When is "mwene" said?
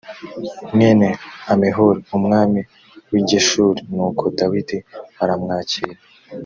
0.75-1.07